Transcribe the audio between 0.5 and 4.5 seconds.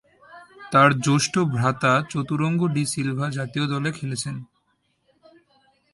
তার জ্যেষ্ঠ ভ্রাতা চতুরঙ্গ ডি সিলভা জাতীয় দলে খেলছেন।